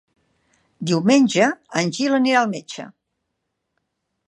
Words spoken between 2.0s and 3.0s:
anirà al metge.